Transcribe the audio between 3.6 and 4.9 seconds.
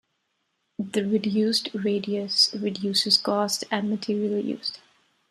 and materials used.